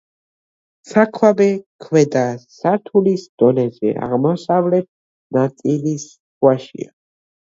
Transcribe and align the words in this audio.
საქვაბე 0.91 1.45
ქვედა 1.87 2.23
სართულის 2.55 3.25
დონეზე, 3.43 3.93
აღმოსავლეთ 4.07 4.89
ნაწილის 5.39 6.09
შუაშია. 6.15 6.91